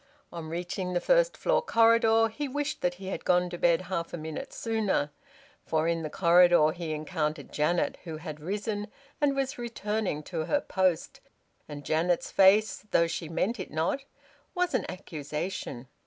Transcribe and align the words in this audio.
On 0.33 0.49
reaching 0.49 0.93
the 0.93 0.99
first 0.99 1.37
floor 1.37 1.61
corridor 1.61 2.27
he 2.27 2.47
wished 2.47 2.81
that 2.81 2.95
he 2.95 3.09
had 3.09 3.23
gone 3.23 3.51
to 3.51 3.57
bed 3.59 3.81
half 3.81 4.13
a 4.15 4.17
minute 4.17 4.51
sooner; 4.51 5.11
for 5.67 5.87
in 5.87 6.01
the 6.01 6.09
corridor 6.09 6.71
he 6.71 6.91
encountered 6.91 7.51
Janet, 7.51 7.99
who 8.03 8.17
had 8.17 8.39
risen 8.39 8.87
and 9.21 9.35
was 9.35 9.59
returning 9.59 10.23
to 10.23 10.45
her 10.45 10.59
post; 10.61 11.19
and 11.69 11.85
Janet's 11.85 12.31
face, 12.31 12.83
though 12.89 13.05
she 13.05 13.29
meant 13.29 13.59
it 13.59 13.69
not, 13.69 13.99
was 14.55 14.73
an 14.73 14.87
accusation. 14.89 15.87